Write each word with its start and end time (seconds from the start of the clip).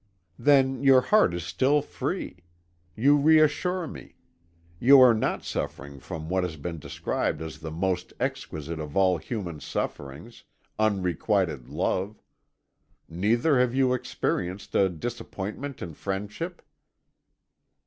"Then 0.39 0.81
your 0.81 1.01
heart 1.01 1.31
is 1.31 1.43
still 1.43 1.83
free. 1.83 2.37
You 2.95 3.17
reassure 3.17 3.85
me. 3.85 4.15
You 4.79 4.99
are 4.99 5.13
not 5.13 5.43
suffering 5.43 5.99
from 5.99 6.27
what 6.27 6.43
has 6.43 6.55
been 6.55 6.79
described 6.79 7.39
as 7.39 7.59
the 7.59 7.69
most 7.69 8.11
exquisite 8.19 8.79
of 8.79 8.97
all 8.97 9.19
human 9.19 9.59
sufferings 9.59 10.43
unrequited 10.79 11.69
love. 11.69 12.19
Neither 13.07 13.59
have 13.59 13.75
you 13.75 13.93
experienced 13.93 14.73
a 14.73 14.89
disappointment 14.89 15.83
in 15.83 15.93
friendship?" 15.93 16.63